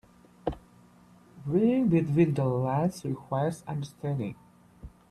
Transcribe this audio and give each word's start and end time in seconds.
Reading 1.45 1.87
between 1.89 2.33
the 2.33 2.45
lines 2.45 3.05
requires 3.05 3.63
understanding. 3.67 4.35